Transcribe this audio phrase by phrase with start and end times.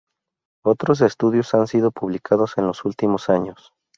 [0.65, 3.71] Otros estudios han sido publicados en los últimos años.